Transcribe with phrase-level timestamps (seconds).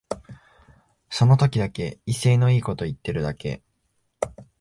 [1.11, 3.61] その時だけ威勢のいいこと言ってるだけ